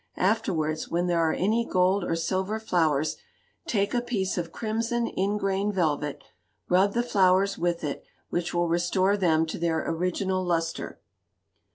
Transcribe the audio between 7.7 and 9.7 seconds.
it, which will restore them to